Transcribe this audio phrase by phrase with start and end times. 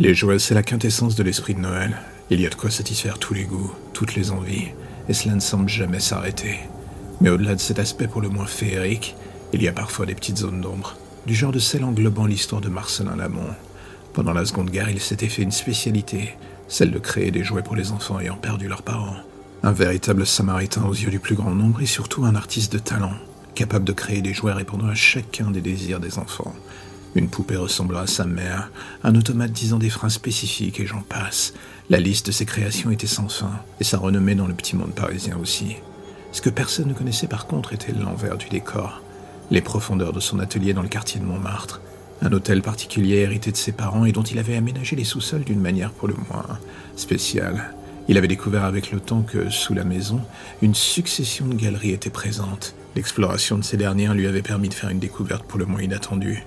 [0.00, 1.96] Les jouets, c'est la quintessence de l'esprit de Noël.
[2.30, 4.68] Il y a de quoi satisfaire tous les goûts, toutes les envies,
[5.08, 6.60] et cela ne semble jamais s'arrêter.
[7.20, 9.16] Mais au-delà de cet aspect pour le moins féerique,
[9.52, 12.68] il y a parfois des petites zones d'ombre, du genre de celle englobant l'histoire de
[12.68, 13.50] Marcelin Lamont.
[14.12, 16.36] Pendant la Seconde Guerre, il s'était fait une spécialité,
[16.68, 19.16] celle de créer des jouets pour les enfants ayant perdu leurs parents.
[19.64, 23.14] Un véritable samaritain aux yeux du plus grand nombre et surtout un artiste de talent,
[23.56, 26.54] capable de créer des jouets répondant à chacun des désirs des enfants.
[27.14, 28.70] Une poupée ressemblant à sa mère,
[29.02, 31.54] un automate disant des phrases spécifiques et j'en passe.
[31.90, 34.94] La liste de ses créations était sans fin, et sa renommée dans le petit monde
[34.94, 35.76] parisien aussi.
[36.32, 39.02] Ce que personne ne connaissait par contre était l'envers du décor,
[39.50, 41.80] les profondeurs de son atelier dans le quartier de Montmartre,
[42.20, 45.60] un hôtel particulier hérité de ses parents et dont il avait aménagé les sous-sols d'une
[45.60, 46.58] manière pour le moins
[46.96, 47.72] spéciale.
[48.08, 50.20] Il avait découvert avec le temps que, sous la maison,
[50.62, 52.74] une succession de galeries était présente.
[52.96, 56.44] L'exploration de ces dernières lui avait permis de faire une découverte pour le moins inattendue.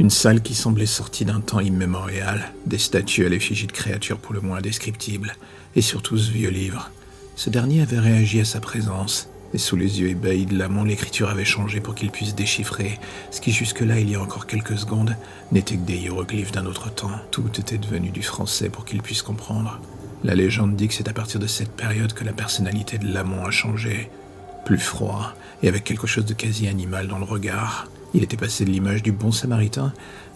[0.00, 4.32] Une salle qui semblait sortie d'un temps immémorial, des statues à l'effigie de créatures pour
[4.32, 5.36] le moins indescriptibles,
[5.76, 6.90] et surtout ce vieux livre.
[7.36, 11.28] Ce dernier avait réagi à sa présence, et sous les yeux ébahis de l'amant, l'écriture
[11.28, 12.98] avait changé pour qu'il puisse déchiffrer
[13.30, 15.14] ce qui jusque-là, il y a encore quelques secondes,
[15.52, 17.20] n'était que des hiéroglyphes d'un autre temps.
[17.30, 19.82] Tout était devenu du français pour qu'il puisse comprendre.
[20.24, 23.44] La légende dit que c'est à partir de cette période que la personnalité de l'amant
[23.44, 24.08] a changé.
[24.64, 27.86] Plus froid, et avec quelque chose de quasi animal dans le regard.
[28.14, 29.92] Il était passé de l'image du bon samaritain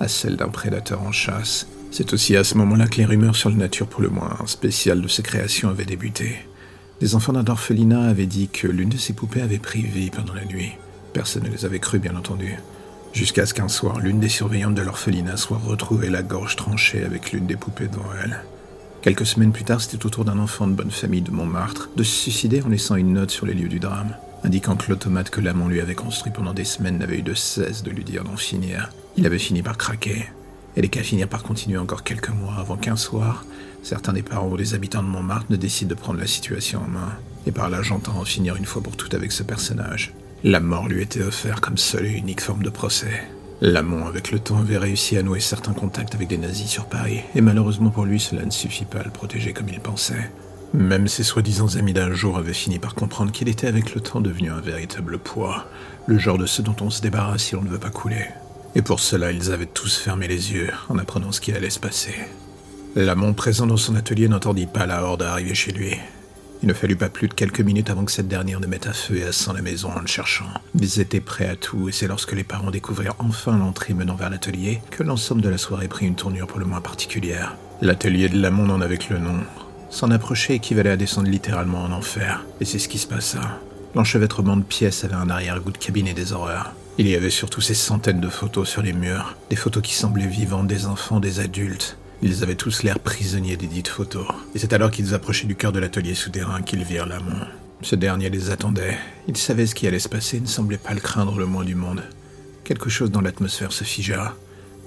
[0.00, 1.66] à celle d'un prédateur en chasse.
[1.90, 5.02] C'est aussi à ce moment-là que les rumeurs sur la nature pour le moins spéciale
[5.02, 6.36] de ses créations avaient débuté.
[7.00, 10.34] Des enfants d'un orphelinat avaient dit que l'une de ses poupées avait pris vie pendant
[10.34, 10.72] la nuit.
[11.12, 12.56] Personne ne les avait cru, bien entendu.
[13.12, 17.32] Jusqu'à ce qu'un soir, l'une des surveillantes de l'orphelinat soit retrouvée la gorge tranchée avec
[17.32, 18.40] l'une des poupées devant elle.
[19.00, 22.02] Quelques semaines plus tard, c'était au tour d'un enfant de bonne famille de Montmartre de
[22.02, 25.40] se suicider en laissant une note sur les lieux du drame, indiquant que l'automate que
[25.40, 28.36] l'amant lui avait construit pendant des semaines n'avait eu de cesse de lui dire d'en
[28.36, 28.90] finir.
[29.16, 30.26] Il avait fini par craquer,
[30.76, 33.44] et les cas finirent par continuer encore quelques mois avant qu'un soir,
[33.82, 36.88] certains des parents ou des habitants de Montmartre ne décident de prendre la situation en
[36.88, 37.12] main.
[37.46, 40.12] Et par là, j'entends en finir une fois pour toutes avec ce personnage.
[40.44, 43.24] La mort lui était offerte comme seule et unique forme de procès.
[43.60, 47.22] Lamont, avec le temps, avait réussi à nouer certains contacts avec des nazis sur Paris,
[47.34, 50.30] et malheureusement pour lui, cela ne suffit pas à le protéger comme il pensait.
[50.74, 54.20] Même ses soi-disant amis d'un jour avaient fini par comprendre qu'il était avec le temps
[54.20, 55.66] devenu un véritable poids,
[56.06, 58.26] le genre de ceux dont on se débarrasse si on ne veut pas couler.
[58.74, 61.80] Et pour cela, ils avaient tous fermé les yeux en apprenant ce qui allait se
[61.80, 62.14] passer.
[62.96, 65.94] Lamont, présent dans son atelier, n'entendit pas la horde arriver chez lui.
[66.62, 68.92] Il ne fallut pas plus de quelques minutes avant que cette dernière ne mette à
[68.92, 70.48] feu et à sang la maison en le cherchant.
[70.78, 74.30] Ils étaient prêts à tout, et c'est lorsque les parents découvrirent enfin l'entrée menant vers
[74.30, 77.56] l'atelier que l'ensemble de la soirée prit une tournure pour le moins particulière.
[77.80, 79.40] L'atelier de Lamont en avait le nom.
[79.90, 83.40] S'en approcher équivalait à descendre littéralement en enfer, et c'est ce qui se passa.
[83.94, 86.72] L'enchevêtrement de pièces avait un arrière-goût de cabinet des horreurs.
[86.98, 90.26] Il y avait surtout ces centaines de photos sur les murs, des photos qui semblaient
[90.26, 94.26] vivantes des enfants, des adultes, ils avaient tous l'air prisonniers des dites photos.
[94.54, 97.46] Et c'est alors qu'ils approchaient du cœur de l'atelier souterrain qu'ils virent l'amont.
[97.82, 98.98] Ce dernier les attendait.
[99.28, 101.64] Il savait ce qui allait se passer et ne semblait pas le craindre le moins
[101.64, 102.02] du monde.
[102.64, 104.34] Quelque chose dans l'atmosphère se figea.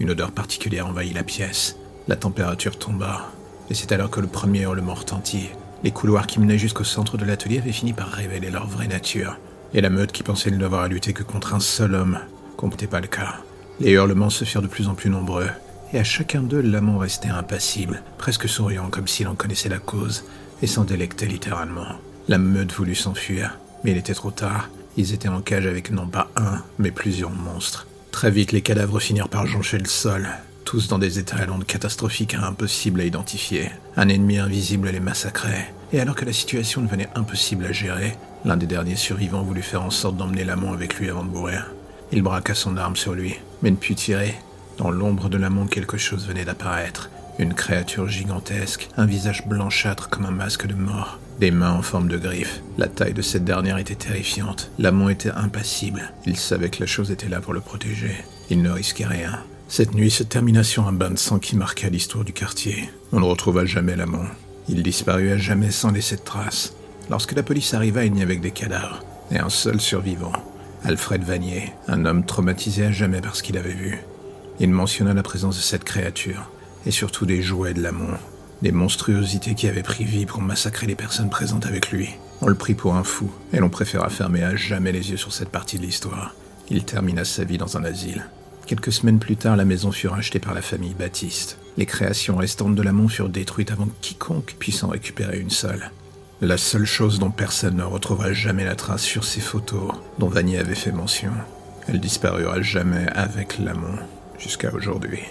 [0.00, 1.76] Une odeur particulière envahit la pièce.
[2.08, 3.30] La température tomba.
[3.70, 5.50] Et c'est alors que le premier hurlement retentit.
[5.82, 9.38] Les couloirs qui menaient jusqu'au centre de l'atelier avaient fini par révéler leur vraie nature.
[9.72, 12.18] Et la meute qui pensait ne devoir à lutter que contre un seul homme
[12.56, 13.36] comptait pas le cas.
[13.78, 15.48] Les hurlements se firent de plus en plus nombreux
[15.92, 20.24] et à chacun d'eux l'amant restait impassible, presque souriant comme s'il en connaissait la cause,
[20.62, 21.86] et s'en délectait littéralement.
[22.28, 24.68] La meute voulut s'enfuir, mais il était trop tard.
[24.96, 27.86] Ils étaient en cage avec non pas un, mais plusieurs monstres.
[28.12, 30.28] Très vite, les cadavres finirent par joncher le sol,
[30.70, 33.72] tous dans des états à catastrophiques et impossibles à identifier.
[33.96, 38.56] Un ennemi invisible les massacrait, et alors que la situation devenait impossible à gérer, l'un
[38.56, 41.72] des derniers survivants voulut faire en sorte d'emmener l'amant avec lui avant de mourir.
[42.12, 44.36] Il braqua son arme sur lui, mais ne put tirer,
[44.78, 47.10] dans l'ombre de l'amont, quelque chose venait d'apparaître.
[47.40, 52.06] Une créature gigantesque, un visage blanchâtre comme un masque de mort, des mains en forme
[52.06, 52.62] de griffes.
[52.78, 54.70] La taille de cette dernière était terrifiante.
[54.78, 56.12] L'amont était impassible.
[56.26, 58.24] Il savait que la chose était là pour le protéger.
[58.50, 59.40] Il ne risquait rien.
[59.70, 62.90] Cette nuit se termina sur un bain de sang qui marqua l'histoire du quartier.
[63.12, 64.26] On ne retrouva jamais l'amont.
[64.68, 66.74] Il disparut à jamais sans laisser de traces.
[67.08, 70.32] Lorsque la police arriva, il n'y avait que des cadavres et un seul survivant.
[70.82, 74.00] Alfred Vanier, un homme traumatisé à jamais par ce qu'il avait vu.
[74.58, 76.50] Il mentionna la présence de cette créature,
[76.84, 78.18] et surtout des jouets de l'amour,
[78.62, 82.08] des monstruosités qui avaient pris vie pour massacrer les personnes présentes avec lui.
[82.40, 85.32] On le prit pour un fou, et l'on préféra fermer à jamais les yeux sur
[85.32, 86.34] cette partie de l'histoire.
[86.70, 88.24] Il termina sa vie dans un asile.
[88.70, 91.58] Quelques semaines plus tard, la maison fut rachetée par la famille Baptiste.
[91.76, 95.90] Les créations restantes de l'amont furent détruites avant que quiconque puisse en récupérer une seule.
[96.40, 99.90] La seule chose dont personne ne retrouvera jamais la trace sur ces photos
[100.20, 101.32] dont Vanier avait fait mention.
[101.88, 103.98] Elle disparura jamais avec l'amont
[104.38, 105.22] jusqu'à aujourd'hui.